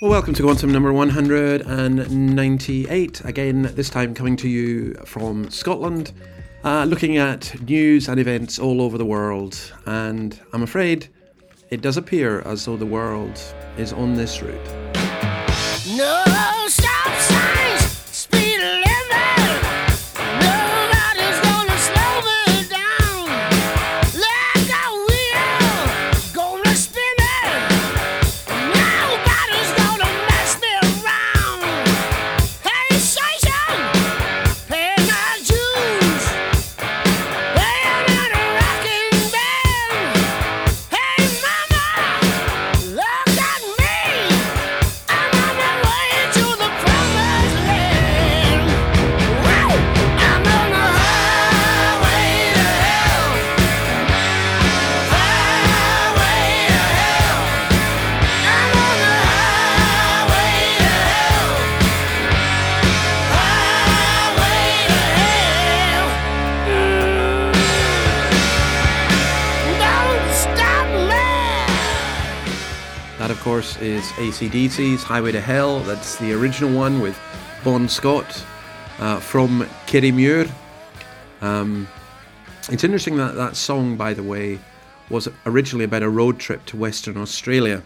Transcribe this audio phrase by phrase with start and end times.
[0.00, 3.24] Well, welcome to Quantum number 198.
[3.26, 6.12] Again, this time coming to you from Scotland,
[6.64, 9.58] uh, looking at news and events all over the world.
[9.84, 11.08] And I'm afraid
[11.68, 13.38] it does appear as though the world
[13.76, 14.64] is on this route.
[15.94, 16.24] No
[16.68, 16.99] stop
[74.20, 75.80] ACDC's Highway to Hell.
[75.80, 77.18] That's the original one with
[77.64, 78.44] Bon Scott
[78.98, 80.50] uh, from Kirriemuir.
[81.40, 81.88] Um,
[82.68, 84.58] it's interesting that that song, by the way,
[85.08, 87.82] was originally about a road trip to Western Australia.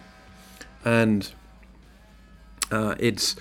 [0.84, 1.32] And
[2.72, 3.36] uh, it's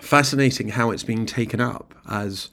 [0.00, 2.50] fascinating how it's being taken up as,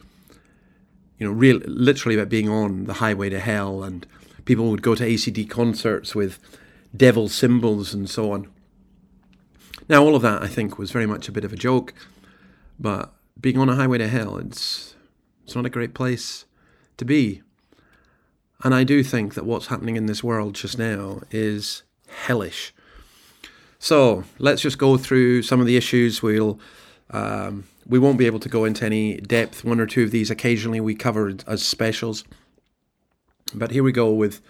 [1.17, 3.83] you know, real, literally about being on the highway to hell.
[3.83, 4.05] And
[4.45, 6.37] people would go to ACD concerts with
[6.95, 8.52] devil symbols and so on.
[9.89, 11.93] Now, all of that, I think, was very much a bit of a joke,
[12.79, 14.95] but being on a highway to hell, it's,
[15.43, 16.45] it's not a great place
[16.97, 17.41] to be.
[18.63, 22.73] And I do think that what's happening in this world just now is hellish.
[23.77, 26.21] So let's just go through some of the issues.
[26.21, 26.59] We'll
[27.09, 29.65] um, we won't be able to go into any depth.
[29.65, 32.23] One or two of these occasionally we covered as specials.
[33.53, 34.41] But here we go with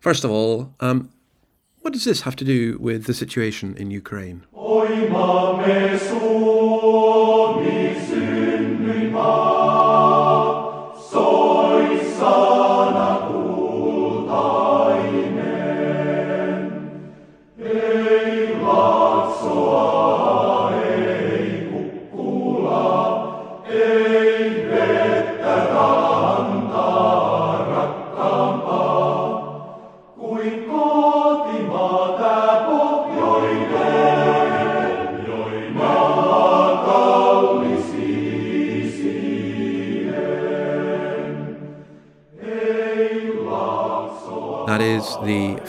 [0.00, 1.10] first of all, um,
[1.82, 4.46] what does this have to do with the situation in Ukraine?
[5.00, 6.59] anima mesu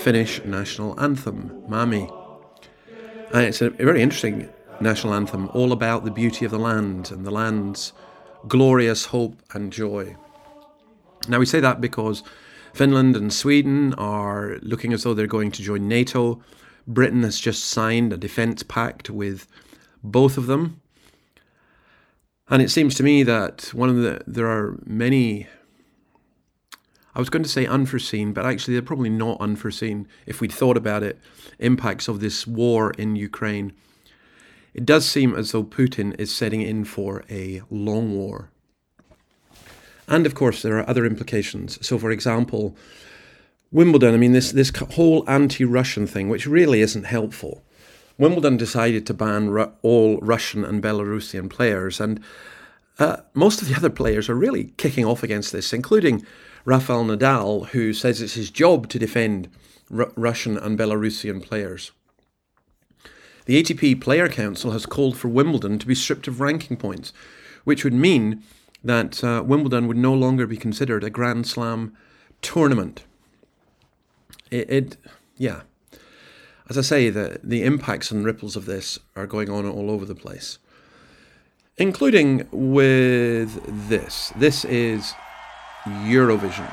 [0.02, 2.12] Finnish national anthem, Maamme.
[3.36, 7.24] And it's a very interesting national anthem, all about the beauty of the land and
[7.24, 7.94] the land's
[8.48, 10.16] glorious hope and joy.
[11.28, 12.24] Now, we say that because
[12.74, 16.42] Finland and Sweden are looking as though they're going to join NATO.
[16.88, 19.46] Britain has just signed a defence pact with
[20.04, 20.82] both of them.
[22.50, 25.48] And it seems to me that one of the there are many
[27.14, 30.78] I was going to say unforeseen, but actually they're probably not unforeseen if we'd thought
[30.78, 31.20] about it,
[31.60, 33.74] impacts of this war in Ukraine.
[34.74, 38.50] It does seem as though Putin is setting in for a long war.
[40.08, 41.86] And of course, there are other implications.
[41.86, 42.76] So, for example,
[43.72, 47.64] Wimbledon, I mean, this, this whole anti Russian thing, which really isn't helpful.
[48.18, 52.22] Wimbledon decided to ban Ru- all Russian and Belarusian players, and
[53.00, 56.26] uh, most of the other players are really kicking off against this, including
[56.66, 59.50] Rafael Nadal, who says it's his job to defend
[59.96, 61.92] R- Russian and Belarusian players.
[63.46, 67.12] The ATP Player Council has called for Wimbledon to be stripped of ranking points,
[67.64, 68.44] which would mean
[68.84, 71.96] that uh, Wimbledon would no longer be considered a Grand Slam
[72.42, 73.04] tournament.
[74.50, 74.98] It, it,
[75.38, 75.62] yeah.
[76.70, 80.06] As I say, the, the impacts and ripples of this are going on all over
[80.06, 80.58] the place,
[81.78, 84.32] including with this.
[84.36, 85.14] This is
[85.88, 86.70] Eurovision.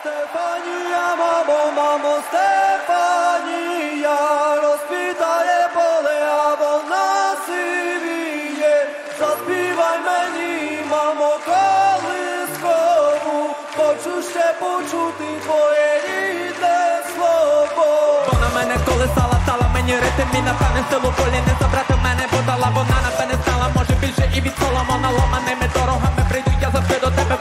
[0.00, 4.16] Стефанія, мамо, мамо, Стефанія,
[4.62, 8.86] розпитає поле, а вона сивіє.
[9.18, 13.36] Заспівай мені, мамо, колискову,
[13.76, 17.86] хочу ще почути твоє рідне слово.
[18.32, 22.98] Вона мене колесала, тала мені ритм, і настане силу полі не забрати мене, подала, вона
[23.04, 24.52] на мене стала, може більше і від
[24.88, 27.36] вона ломаними дорогами прийду, я завжди до тебе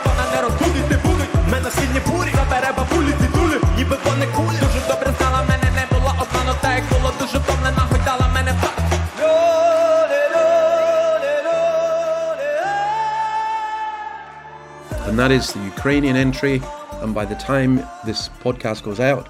[15.15, 16.62] And that is the Ukrainian entry.
[16.95, 19.29] And by the time this podcast goes out,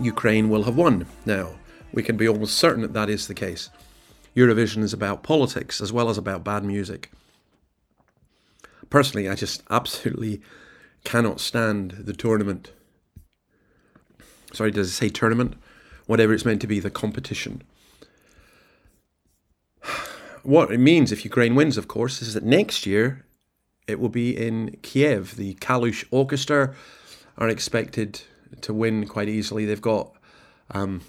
[0.00, 1.06] Ukraine will have won.
[1.26, 1.48] Now,
[1.92, 3.68] we can be almost certain that that is the case.
[4.36, 7.10] Eurovision is about politics as well as about bad music.
[8.90, 10.40] Personally, I just absolutely
[11.02, 12.70] cannot stand the tournament.
[14.52, 15.54] Sorry, does it say tournament?
[16.06, 17.62] Whatever it's meant to be, the competition.
[20.44, 23.26] What it means if Ukraine wins, of course, is that next year
[23.90, 25.36] it will be in Kiev.
[25.36, 26.74] The Kalush Orchestra
[27.36, 28.22] are expected
[28.60, 29.64] to win quite easily.
[29.64, 30.12] They've got
[30.70, 31.02] um,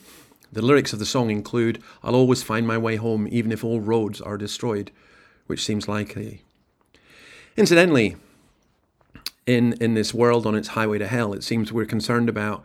[0.51, 3.79] the lyrics of the song include "I'll always find my way home, even if all
[3.79, 4.91] roads are destroyed,"
[5.47, 6.41] which seems likely.
[7.57, 8.15] Incidentally,
[9.45, 12.63] in in this world on its highway to hell, it seems we're concerned about.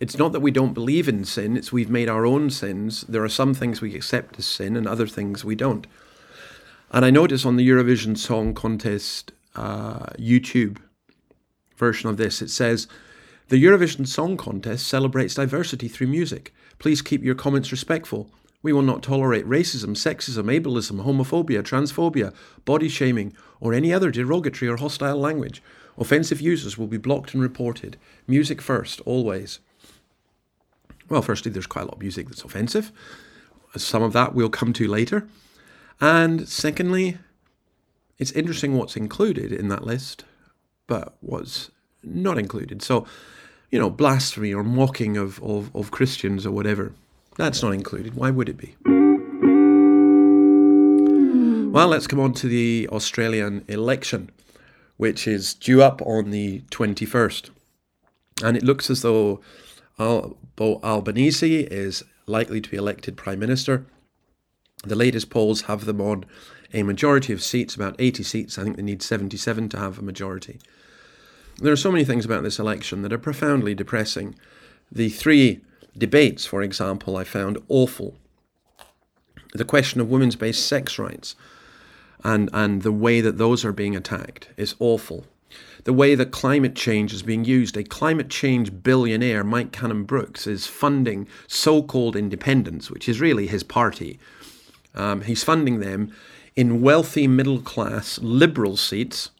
[0.00, 3.02] It's not that we don't believe in sin; it's we've made our own sins.
[3.02, 5.86] There are some things we accept as sin, and other things we don't.
[6.90, 10.78] And I notice on the Eurovision Song Contest uh, YouTube
[11.76, 12.86] version of this, it says,
[13.48, 16.54] The Eurovision Song Contest celebrates diversity through music.
[16.78, 18.30] Please keep your comments respectful.
[18.62, 22.34] We will not tolerate racism, sexism, ableism, homophobia, transphobia,
[22.64, 25.62] body shaming, or any other derogatory or hostile language.
[25.98, 27.98] Offensive users will be blocked and reported.
[28.26, 29.60] Music first, always.
[31.08, 32.90] Well, firstly, there's quite a lot of music that's offensive.
[33.76, 35.28] Some of that we'll come to later.
[36.00, 37.18] And secondly,
[38.18, 40.24] it's interesting what's included in that list,
[40.86, 41.70] but what's
[42.02, 42.82] not included.
[42.82, 43.06] So,
[43.70, 46.92] you know, blasphemy or mocking of, of, of Christians or whatever,
[47.36, 48.14] that's not included.
[48.14, 48.76] Why would it be?
[51.72, 54.30] Well, let's come on to the Australian election,
[54.96, 57.50] which is due up on the 21st.
[58.44, 59.40] And it looks as though
[59.98, 63.86] Al- Bo Albanese is likely to be elected Prime Minister.
[64.84, 66.26] The latest polls have them on
[66.74, 68.58] a majority of seats, about 80 seats.
[68.58, 70.58] I think they need 77 to have a majority.
[71.58, 74.34] There are so many things about this election that are profoundly depressing.
[74.90, 75.60] The three
[75.96, 78.16] debates, for example, I found awful.
[79.54, 81.36] The question of women's based sex rights
[82.24, 85.26] and, and the way that those are being attacked is awful.
[85.84, 90.66] The way that climate change is being used, a climate change billionaire, Mike Cannon-Brookes, is
[90.66, 94.18] funding so called independence, which is really his party.
[94.94, 96.12] Um, he's funding them
[96.56, 99.30] in wealthy middle class liberal seats.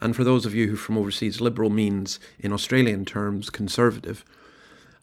[0.00, 4.24] And for those of you who from overseas, liberal means in Australian terms conservative.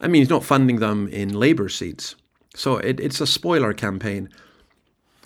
[0.01, 2.16] I mean, he's not funding them in Labour seats.
[2.56, 4.30] So it, it's a spoiler campaign.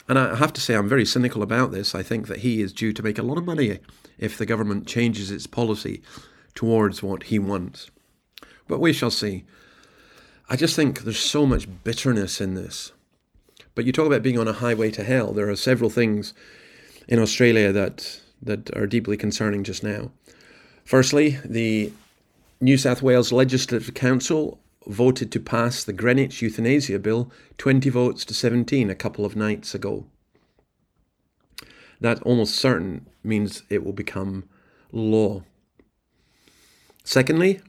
[0.07, 1.95] And I have to say, I'm very cynical about this.
[1.95, 3.79] I think that he is due to make a lot of money
[4.17, 6.01] if the government changes its policy
[6.53, 7.89] towards what he wants.
[8.67, 9.45] But we shall see.
[10.49, 12.91] I just think there's so much bitterness in this.
[13.75, 15.33] But you talk about being on a highway to hell.
[15.33, 16.33] There are several things
[17.07, 20.11] in Australia that that are deeply concerning just now.
[20.83, 21.93] Firstly, the
[22.59, 28.33] New South Wales Legislative Council voted to pass the Greenwich Euthanasia Bill 20 votes to
[28.33, 30.05] 17 a couple of nights ago.
[32.01, 34.43] That almost certain means it will become
[34.91, 35.43] law.
[37.05, 37.61] Secondly,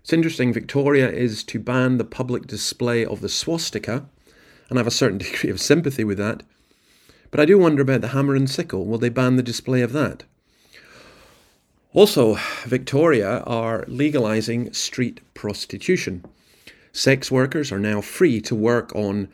[0.00, 4.08] it's interesting, Victoria is to ban the public display of the swastika,
[4.68, 6.42] and I have a certain degree of sympathy with that.
[7.30, 8.86] But I do wonder about the hammer and sickle.
[8.86, 10.24] Will they ban the display of that?
[11.92, 16.24] Also, Victoria are legalising street prostitution.
[16.92, 19.28] Sex workers are now free to work on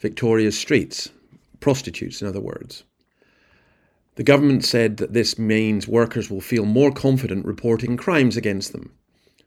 [0.00, 1.10] Victoria's streets,
[1.60, 2.84] prostitutes, in other words.
[4.16, 8.92] The government said that this means workers will feel more confident reporting crimes against them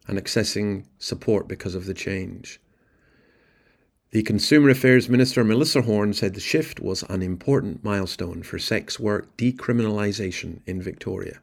[0.07, 2.60] and accessing support because of the change.
[4.12, 9.00] The Consumer Affairs Minister Melissa Horne said the shift was an important milestone for sex
[9.00, 11.39] work decriminalisation in Victoria.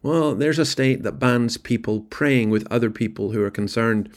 [0.00, 4.08] Well, there's a state that bans people praying with other people who are concerned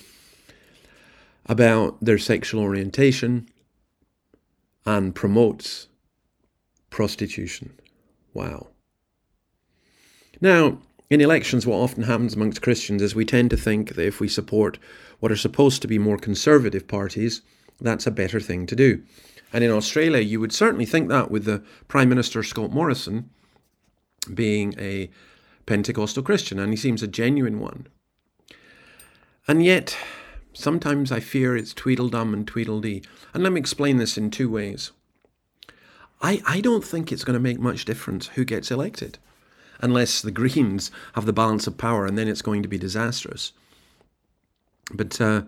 [1.48, 3.50] about their sexual orientation
[4.86, 5.88] and promotes
[6.92, 7.74] prostitution.
[8.36, 8.68] Wow.
[10.40, 10.78] Now,
[11.10, 14.28] in elections, what often happens amongst Christians is we tend to think that if we
[14.28, 14.78] support
[15.22, 17.42] what are supposed to be more conservative parties,
[17.80, 19.02] that's a better thing to do.
[19.54, 23.30] And in Australia, you would certainly think that with the Prime Minister Scott Morrison
[24.34, 25.10] being a
[25.66, 27.88] Pentecostal Christian, and he seems a genuine one.
[29.48, 29.98] And yet,
[30.54, 33.04] Sometimes I fear it's Tweedledum and Tweedledee.
[33.34, 34.92] And let me explain this in two ways.
[36.22, 39.18] I, I don't think it's going to make much difference who gets elected,
[39.80, 43.54] unless the Greens have the balance of power, and then it's going to be disastrous.
[44.94, 45.44] But uh,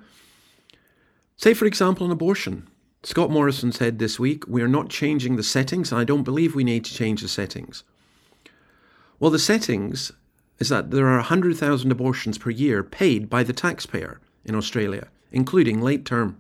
[1.38, 2.68] say, for example, on abortion.
[3.04, 6.64] Scott Morrison said this week, we are not changing the settings, I don't believe we
[6.64, 7.84] need to change the settings.
[9.20, 10.14] Well, the settings
[10.60, 15.82] is that there are 100,000 abortions per year paid by the taxpayer in Australia, including
[15.82, 16.40] late term.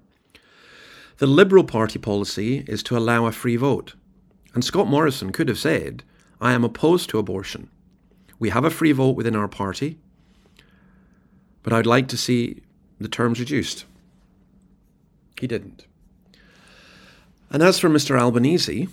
[1.17, 3.95] The Liberal Party policy is to allow a free vote.
[4.53, 6.03] And Scott Morrison could have said,
[6.39, 7.69] I am opposed to abortion.
[8.39, 9.97] We have a free vote within our party,
[11.61, 12.61] but I'd like to see
[13.03, 13.85] the terms reduced.
[15.39, 15.85] He didn't.
[17.51, 18.19] And as for Mr.
[18.19, 18.87] Albanese,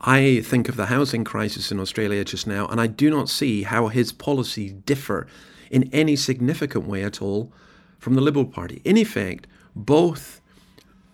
[0.00, 3.62] I think of the housing crisis in Australia just now, and I do not see
[3.62, 5.28] how his policies differ
[5.70, 7.52] in any significant way at all
[7.98, 8.82] from the Liberal Party.
[8.84, 9.46] In effect,
[9.76, 10.40] both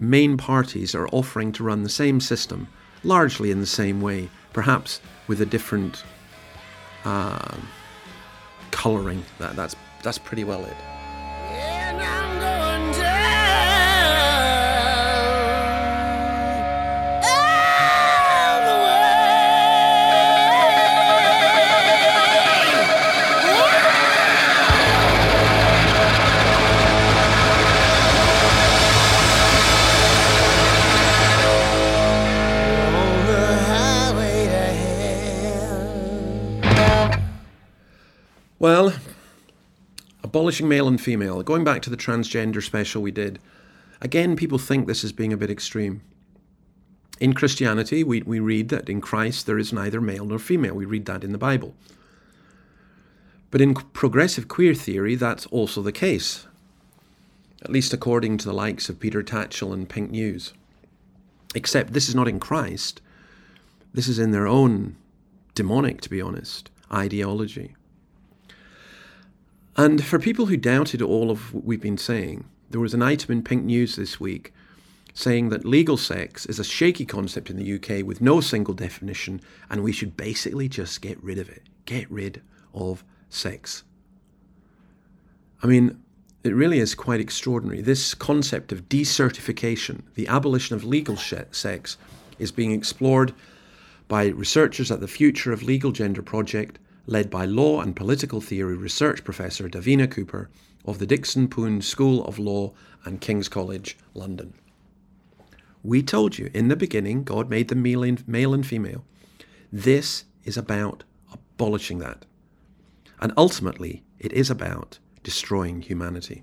[0.00, 2.66] main parties are offering to run the same system,
[3.04, 6.02] largely in the same way, perhaps with a different
[7.04, 7.56] uh,
[8.70, 9.22] colouring.
[9.38, 10.97] That, that's, that's pretty well it.
[38.60, 38.92] Well,
[40.24, 41.44] abolishing male and female.
[41.44, 43.38] Going back to the transgender special we did,
[44.00, 46.02] again, people think this is being a bit extreme.
[47.20, 50.74] In Christianity, we, we read that in Christ there is neither male nor female.
[50.74, 51.76] We read that in the Bible.
[53.52, 56.48] But in progressive queer theory, that's also the case,
[57.62, 60.52] at least according to the likes of Peter Tatchell and Pink News.
[61.54, 63.00] Except this is not in Christ,
[63.94, 64.96] this is in their own
[65.54, 67.76] demonic, to be honest, ideology.
[69.78, 73.30] And for people who doubted all of what we've been saying, there was an item
[73.30, 74.52] in Pink News this week
[75.14, 79.40] saying that legal sex is a shaky concept in the UK with no single definition,
[79.70, 81.62] and we should basically just get rid of it.
[81.84, 82.42] Get rid
[82.74, 83.84] of sex.
[85.62, 86.02] I mean,
[86.42, 87.80] it really is quite extraordinary.
[87.80, 91.96] This concept of decertification, the abolition of legal sex,
[92.40, 93.32] is being explored
[94.08, 98.76] by researchers at the Future of Legal Gender project, led by law and political theory
[98.76, 100.50] research professor Davina Cooper
[100.84, 102.74] of the Dickson Poon School of Law
[103.04, 104.52] and King's College, London.
[105.82, 109.06] We told you in the beginning, God made them male and, male and female.
[109.72, 112.26] This is about abolishing that.
[113.20, 116.42] And ultimately, it is about destroying humanity.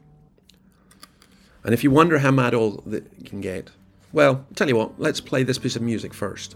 [1.63, 3.69] And if you wonder how mad all that can get,
[4.11, 6.55] well, tell you what, let's play this piece of music first.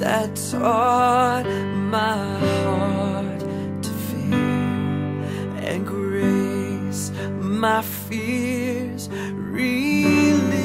[0.00, 3.40] that taught my heart
[3.82, 4.34] to fear,
[5.68, 10.56] and grace my fears relieved.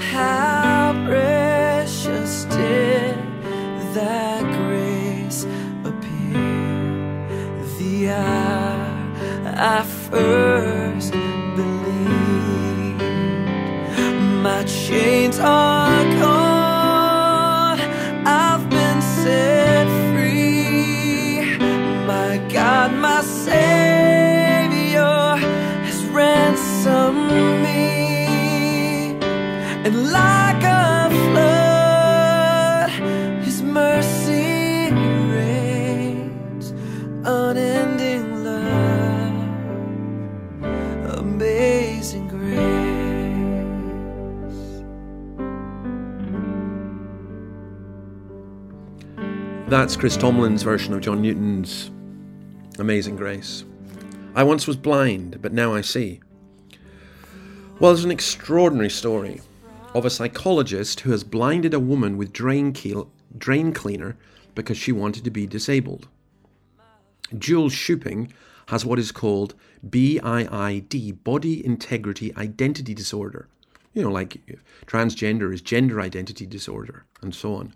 [0.00, 3.18] How precious did
[3.94, 5.44] that grace
[5.84, 7.28] appear?
[7.78, 8.88] The hour
[9.54, 13.02] I first believed.
[14.42, 15.69] My chains are
[49.80, 51.90] That's Chris Tomlin's version of John Newton's
[52.78, 53.64] Amazing Grace.
[54.34, 56.20] I once was blind, but now I see.
[57.78, 59.40] Well, there's an extraordinary story
[59.94, 64.18] of a psychologist who has blinded a woman with drain, keel, drain cleaner
[64.54, 66.08] because she wanted to be disabled.
[67.38, 68.32] Jewel Shuping
[68.68, 69.54] has what is called
[69.88, 73.48] BIID, Body Integrity Identity Disorder.
[73.94, 74.42] You know, like
[74.84, 77.72] transgender is gender identity disorder, and so on.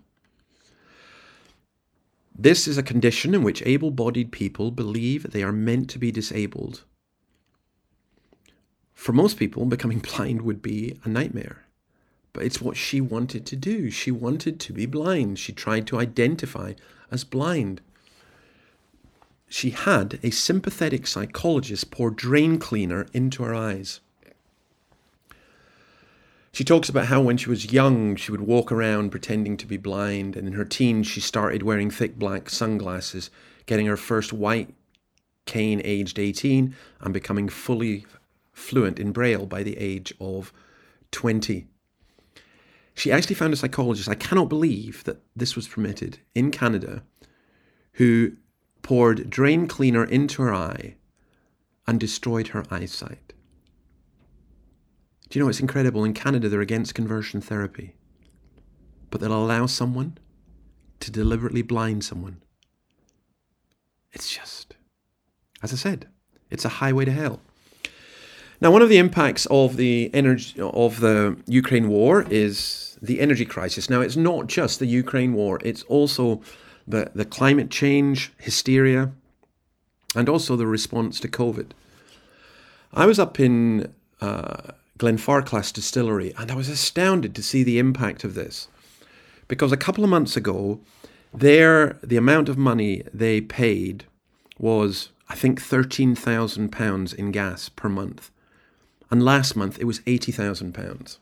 [2.37, 6.11] This is a condition in which able bodied people believe they are meant to be
[6.11, 6.83] disabled.
[8.93, 11.65] For most people, becoming blind would be a nightmare.
[12.33, 13.89] But it's what she wanted to do.
[13.89, 15.39] She wanted to be blind.
[15.39, 16.73] She tried to identify
[17.09, 17.79] as blind.
[19.47, 24.01] She had a sympathetic psychologist pour drain cleaner into her eyes.
[26.55, 29.75] She talks about how when she was young, she would walk around pretending to be
[29.75, 33.29] blind, and in her teens, she started wearing thick black sunglasses,
[33.65, 34.73] getting her first white
[35.45, 38.05] cane aged 18, and becoming fully
[38.53, 40.53] fluent in Braille by the age of
[41.11, 41.67] 20.
[42.93, 47.03] She actually found a psychologist, I cannot believe that this was permitted, in Canada,
[47.95, 48.31] who
[48.81, 50.95] poured drain cleaner into her eye
[51.85, 53.33] and destroyed her eyesight.
[55.29, 56.03] Do you know it's incredible?
[56.03, 57.95] In Canada, they're against conversion therapy,
[59.09, 60.17] but they'll allow someone
[60.99, 62.41] to deliberately blind someone.
[64.13, 64.75] It's just,
[65.61, 66.07] as I said,
[66.49, 67.41] it's a highway to hell.
[68.61, 73.45] Now, one of the impacts of the energy of the Ukraine war is the energy
[73.45, 73.89] crisis.
[73.89, 76.41] Now, it's not just the Ukraine war; it's also
[76.87, 79.11] the the climate change hysteria,
[80.15, 81.71] and also the response to COVID.
[82.93, 88.23] I was up in uh, Glenfarclas Distillery, and I was astounded to see the impact
[88.23, 88.67] of this,
[89.47, 90.79] because a couple of months ago,
[91.33, 94.05] there the amount of money they paid
[94.57, 98.31] was I think thirteen thousand pounds in gas per month
[99.11, 101.17] and last month it was £80,000.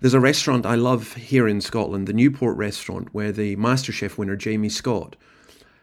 [0.00, 4.36] There's a restaurant I love here in Scotland, the Newport restaurant, where the MasterChef winner
[4.36, 5.16] Jamie Scott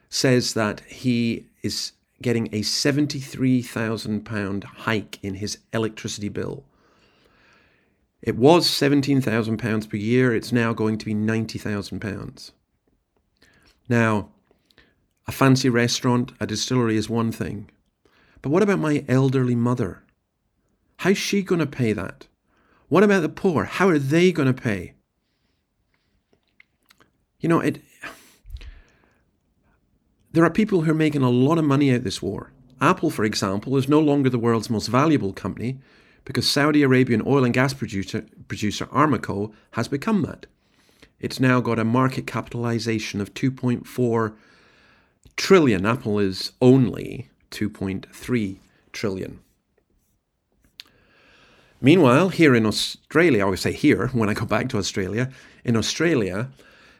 [0.09, 6.63] says that he is getting a £73,000 hike in his electricity bill.
[8.21, 12.51] It was £17,000 per year, it's now going to be £90,000.
[13.89, 14.29] Now,
[15.27, 17.69] a fancy restaurant, a distillery is one thing.
[18.41, 20.03] But what about my elderly mother?
[20.97, 22.27] How's she going to pay that?
[22.89, 23.65] What about the poor?
[23.65, 24.93] How are they going to pay?
[27.39, 27.81] You know, it.
[30.31, 32.51] There are people who are making a lot of money out this war.
[32.79, 35.79] Apple, for example, is no longer the world's most valuable company
[36.25, 40.45] because Saudi Arabian oil and gas producer, producer Aramco has become that.
[41.19, 44.33] It's now got a market capitalization of 2.4
[45.35, 45.85] trillion.
[45.85, 48.57] Apple is only 2.3
[48.91, 49.39] trillion.
[51.79, 55.31] Meanwhile, here in Australia, I always say here when I go back to Australia,
[55.63, 56.49] in Australia,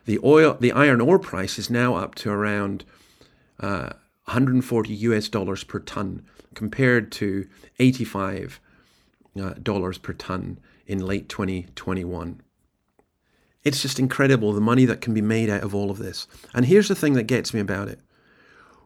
[0.05, 2.83] the oil, the iron ore price is now up to around
[3.59, 3.93] uh,
[4.25, 7.47] 140 US dollars per ton, compared to
[7.79, 8.70] 85 uh,
[9.39, 12.41] Uh, dollars per ton in late 2021.
[13.63, 16.27] It's just incredible the money that can be made out of all of this.
[16.53, 17.99] And here's the thing that gets me about it: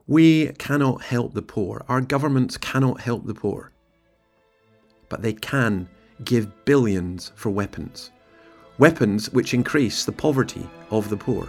[0.05, 1.84] we cannot help the poor.
[1.88, 3.71] Our governments cannot help the poor
[5.10, 5.88] but they can
[6.23, 8.12] give billions for weapons.
[8.77, 11.47] Weapons which increase the poverty of the poor.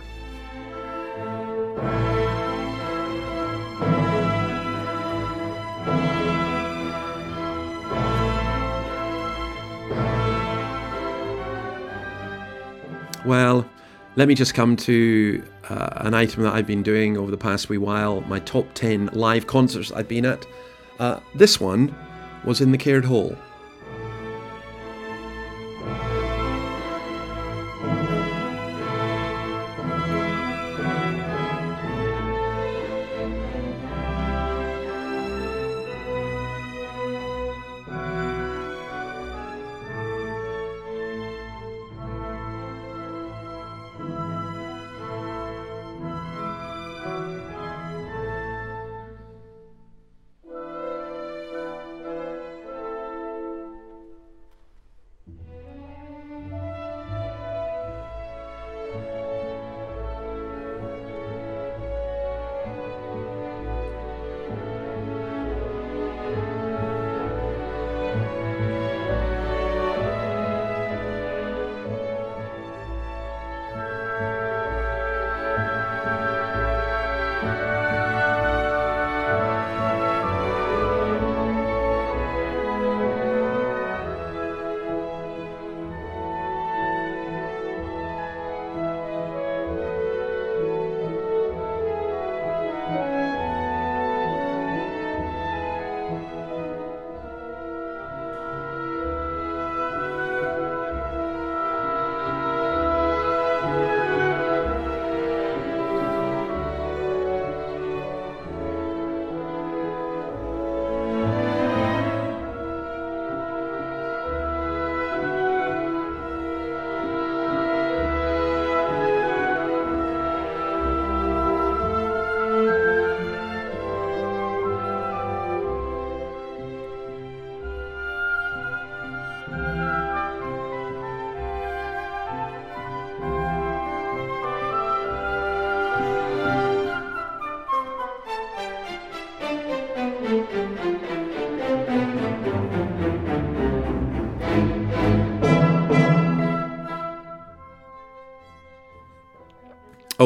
[13.27, 13.69] Well,
[14.15, 17.69] let me just come to uh, an item that I've been doing over the past
[17.69, 20.47] wee while my top 10 live concerts I've been at.
[21.01, 21.93] Uh, this one
[22.45, 23.37] was in the Caird Hall.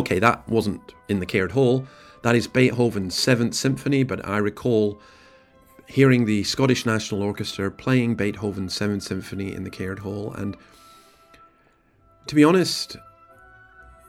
[0.01, 1.87] Okay, that wasn't in the Caird Hall.
[2.23, 4.99] That is Beethoven's Seventh Symphony, but I recall
[5.87, 10.33] hearing the Scottish National Orchestra playing Beethoven's Seventh Symphony in the Caird Hall.
[10.33, 10.57] And
[12.29, 12.97] to be honest,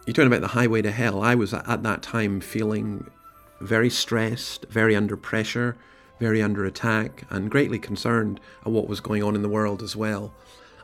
[0.06, 1.21] you're talking about the highway to hell.
[1.21, 3.12] I was at that time feeling
[3.60, 5.75] very stressed, very under pressure,
[6.21, 9.97] very under attack, and greatly concerned at what was going on in the world as
[9.97, 10.34] well.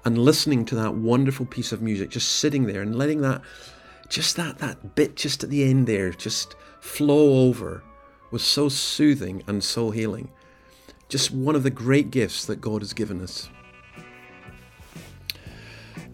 [0.04, 3.42] And listening to that wonderful piece of music, just sitting there and letting that,
[4.10, 7.84] just that that bit just at the end there, just flow over,
[8.32, 10.30] was so soothing and so healing.
[11.10, 13.50] Just one of the great gifts that God has given us.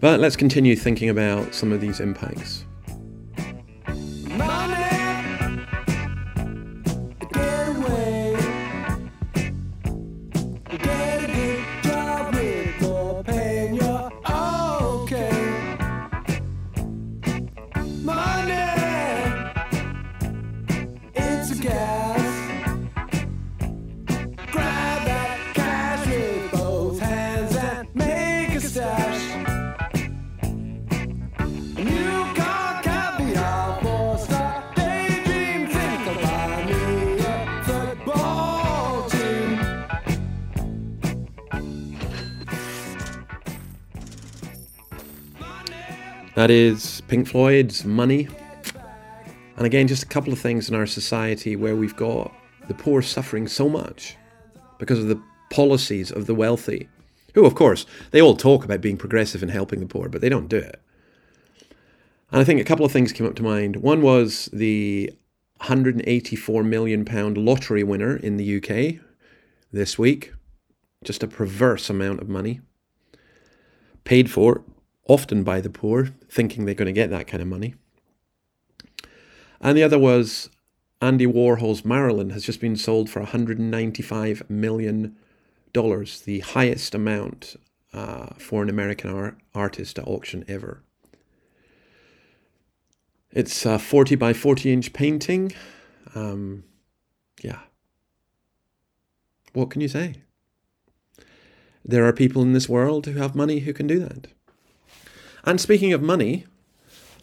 [0.00, 2.64] But let's continue thinking about some of these impacts.
[46.34, 48.28] That is Pink Floyd's Money.
[49.56, 52.32] And again, just a couple of things in our society where we've got
[52.66, 54.16] the poor suffering so much
[54.78, 56.88] because of the policies of the wealthy,
[57.34, 60.28] who, of course, they all talk about being progressive and helping the poor, but they
[60.28, 60.80] don't do it.
[62.32, 63.76] And I think a couple of things came up to mind.
[63.76, 65.12] One was the
[65.58, 69.00] 184 million pound lottery winner in the UK
[69.72, 70.32] this week,
[71.04, 72.60] just a perverse amount of money,
[74.02, 74.64] paid for
[75.06, 77.74] often by the poor, thinking they're going to get that kind of money.
[79.64, 80.50] And the other was
[81.00, 85.16] Andy Warhol's Marilyn has just been sold for $195 million,
[85.72, 87.56] the highest amount
[87.94, 90.82] uh, for an American ar- artist at auction ever.
[93.32, 95.52] It's a 40 by 40 inch painting.
[96.14, 96.64] Um,
[97.42, 97.60] yeah.
[99.54, 100.16] What can you say?
[101.82, 104.26] There are people in this world who have money who can do that.
[105.44, 106.44] And speaking of money,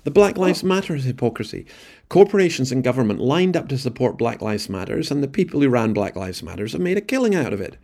[0.04, 1.66] the Black Lives Matter hypocrisy.
[2.10, 5.94] Corporations and government lined up to support Black Lives Matters, and the people who ran
[5.94, 7.78] Black Lives Matters have made a killing out of it.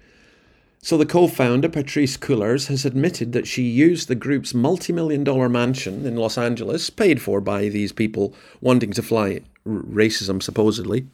[0.82, 6.06] So the co-founder, Patrisse Cullors, has admitted that she used the group's multi-million dollar mansion
[6.06, 11.08] in Los Angeles, paid for by these people wanting to fly racism, supposedly.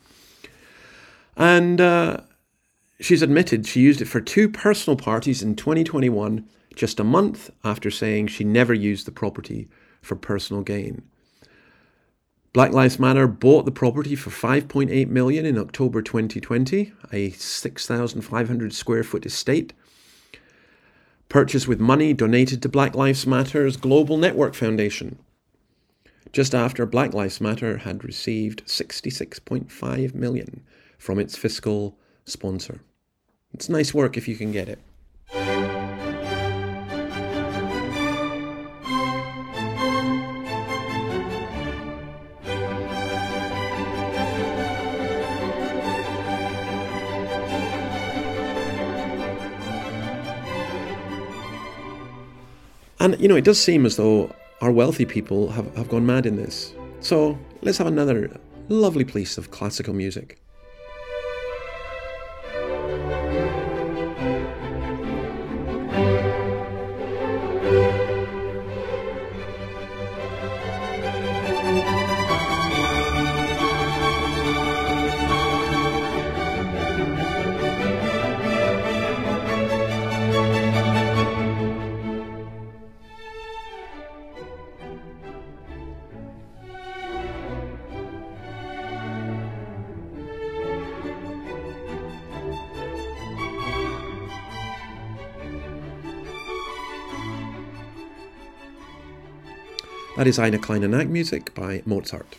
[1.35, 2.21] And uh,
[2.99, 7.91] she's admitted she used it for two personal parties in 2021 just a month after
[7.91, 9.67] saying she never used the property
[10.03, 11.01] for personal gain.
[12.53, 19.03] Black Lives Matter bought the property for 5.8 million in October 2020, a 6,500 square
[19.03, 19.73] foot estate.
[21.29, 25.17] Purchased with money donated to Black Lives Matter's Global Network Foundation.
[26.31, 30.63] Just after Black Lives Matter had received 66.5 million
[30.99, 32.81] from its fiscal sponsor.
[33.51, 34.79] It's nice work if you can get it.
[53.03, 56.25] And, you know, it does seem as though our wealthy people have, have gone mad
[56.25, 56.73] in this.
[57.01, 58.39] So let's have another
[58.69, 60.39] lovely piece of classical music.
[100.23, 102.37] That is Eine kleine Nachtmusik by Mozart.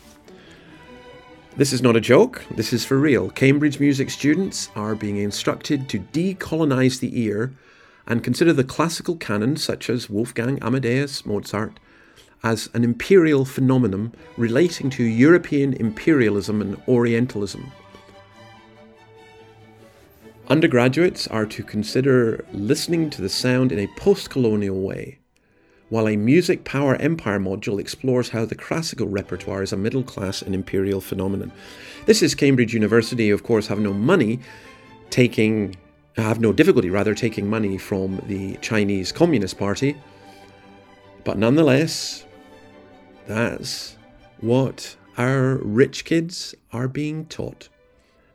[1.55, 3.29] This is not a joke, this is for real.
[3.29, 7.53] Cambridge music students are being instructed to decolonize the ear
[8.07, 11.79] and consider the classical canon, such as Wolfgang Amadeus Mozart,
[12.41, 17.71] as an imperial phenomenon relating to European imperialism and Orientalism.
[20.47, 25.19] Undergraduates are to consider listening to the sound in a post colonial way
[25.89, 30.41] while a Music Power Empire module explores how the classical repertoire is a middle class
[30.41, 31.51] and imperial phenomenon.
[32.05, 34.39] This is Cambridge University, of course, have no money
[35.09, 35.75] taking,
[36.15, 39.95] have no difficulty rather taking money from the Chinese Communist Party,
[41.23, 42.25] but nonetheless,
[43.27, 43.95] that's
[44.39, 47.69] what our rich kids are being taught.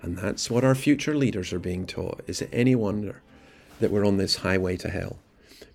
[0.02, 2.22] And that's what our future leaders are being taught.
[2.26, 3.22] Is it any wonder
[3.80, 5.18] that we're on this highway to hell?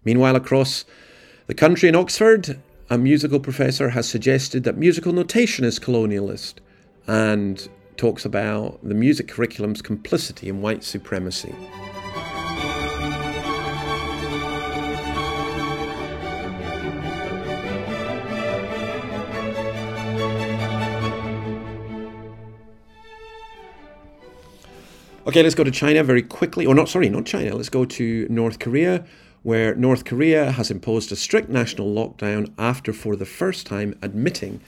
[0.03, 0.83] Meanwhile, across
[1.47, 6.55] the country in Oxford, a musical professor has suggested that musical notation is colonialist
[7.07, 11.53] and talks about the music curriculum's complicity in white supremacy.
[25.27, 26.67] Okay, let's go to China very quickly.
[26.67, 27.55] Or not, sorry, not China.
[27.55, 29.05] Let's go to North Korea,
[29.45, 34.59] where North Korea has imposed a strict national lockdown after, for the first time, admitting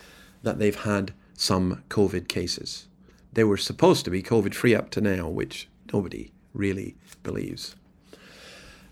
[0.44, 2.86] that they've had some COVID cases.
[3.34, 7.76] They were supposed to be COVID free up to now, which nobody really believes.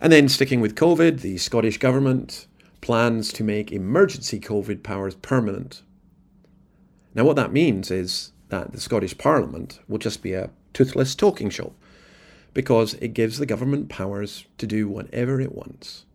[0.02, 2.48] And then, sticking with COVID, the Scottish Government
[2.82, 5.84] plans to make emergency COVID powers permanent.
[7.14, 11.52] Now, what that means is that the Scottish Parliament will just be a toothless talking
[11.52, 11.76] show
[12.56, 16.06] because it gives the government powers to do whatever it wants.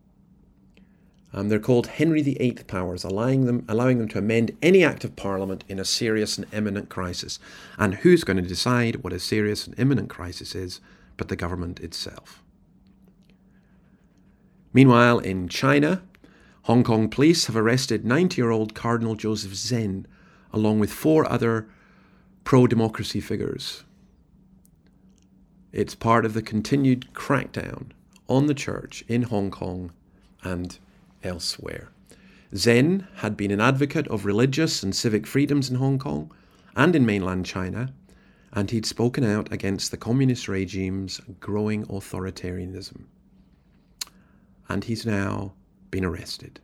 [1.33, 5.15] Um, they're called Henry VIII powers, allowing them, allowing them to amend any act of
[5.15, 7.39] Parliament in a serious and imminent crisis.
[7.77, 10.81] And who's going to decide what a serious and imminent crisis is
[11.15, 12.43] but the government itself?
[14.73, 16.01] Meanwhile, in China,
[16.63, 20.07] Hong Kong police have arrested 90 year old Cardinal Joseph Zen
[20.51, 21.69] along with four other
[22.43, 23.83] pro democracy figures.
[25.71, 27.91] It's part of the continued crackdown
[28.27, 29.91] on the church in Hong Kong
[30.43, 30.77] and
[31.23, 31.89] elsewhere.
[32.55, 36.29] Zen had been an advocate of religious and civic freedoms in Hong Kong
[36.75, 37.93] and in mainland China,
[38.51, 43.05] and he'd spoken out against the communist regime's growing authoritarianism.
[44.67, 45.53] And he's now
[45.89, 46.59] been arrested.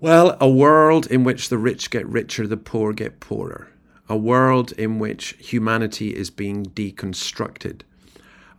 [0.00, 3.68] Well, a world in which the rich get richer, the poor get poorer.
[4.08, 7.82] A world in which humanity is being deconstructed.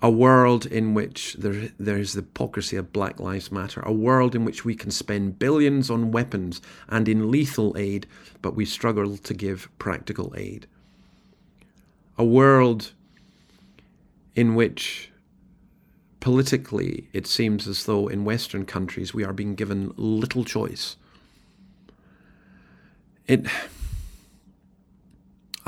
[0.01, 3.81] A world in which there, there's the hypocrisy of Black Lives Matter.
[3.81, 8.07] A world in which we can spend billions on weapons and in lethal aid,
[8.41, 10.67] but we struggle to give practical aid.
[12.17, 12.93] A world
[14.35, 15.12] in which
[16.19, 20.97] politically it seems as though in Western countries we are being given little choice
[23.29, 23.45] it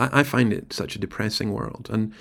[0.02, 1.88] I, I, find it such a depressing world.
[1.92, 2.14] And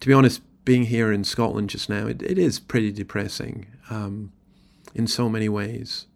[0.00, 4.32] to be honest being here in scotland just now it, it is pretty depressing um,
[4.94, 6.06] in so many ways.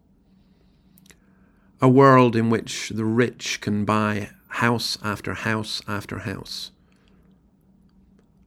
[1.81, 6.71] A world in which the rich can buy house after house after house.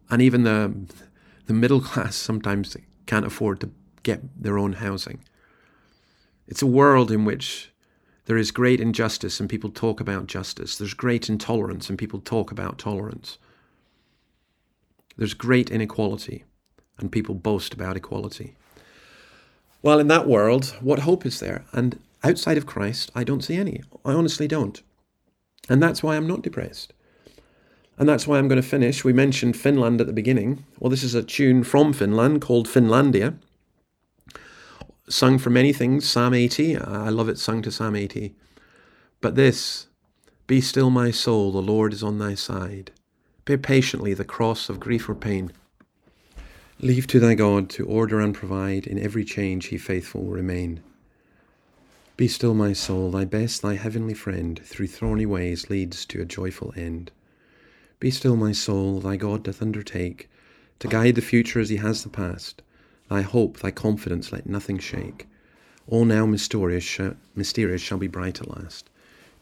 [0.09, 0.87] And even the
[1.47, 2.77] the middle class sometimes
[3.07, 3.71] can't afford to
[4.03, 5.21] get their own housing.
[6.47, 7.73] It's a world in which
[8.27, 10.77] there is great injustice and people talk about justice.
[10.77, 13.39] There's great intolerance and people talk about tolerance.
[15.17, 16.45] There's great inequality
[16.99, 18.55] and people boast about equality.
[19.81, 21.65] Well, in that world, what hope is there?
[21.73, 23.83] And outside of Christ, I don't see any.
[24.05, 24.83] I honestly don't.
[25.69, 26.93] And that's why I'm not depressed.
[27.99, 29.05] And that's why I'm going to finish.
[29.05, 30.65] We mentioned Finland at the beginning.
[30.81, 33.39] Well, this is a tune from Finland called Finlandia
[35.09, 36.77] sung for many things, Psalm 80.
[36.79, 38.35] I love it sung to Psalm 80.
[39.21, 39.87] But this,
[40.47, 42.93] Be still my soul, the Lord is on thy side.
[43.45, 45.53] Bear patiently the cross of grief or pain.
[46.81, 50.81] Leave to thy God to order and provide, in every change he faithful will remain.
[52.17, 56.27] Be still my soul, thy best, thy heavenly friend, through thorny ways leads to a
[56.27, 57.11] joyful end.
[58.01, 60.29] Be still my soul, thy God doth undertake,
[60.79, 62.63] to guide the future as he has the past.
[63.09, 65.27] Thy hope, thy confidence, let nothing shake.
[65.89, 67.01] All now mysterious, sh-
[67.35, 68.91] mysterious shall be bright at last.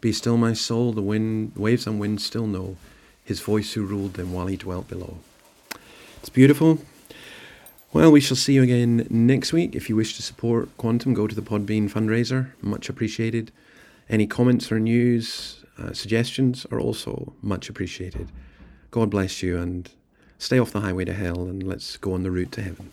[0.00, 2.76] Be still, my soul, the wind, waves and winds still know
[3.24, 5.16] his voice who ruled them while he dwelt below.
[6.18, 6.80] It's beautiful.
[7.94, 9.74] Well, we shall see you again next week.
[9.74, 12.50] If you wish to support Quantum, go to the Podbean fundraiser.
[12.60, 13.50] Much appreciated.
[14.10, 18.28] Any comments or news, uh, suggestions are also much appreciated.
[18.90, 19.90] God bless you and
[20.38, 22.92] stay off the highway to hell and let's go on the route to heaven.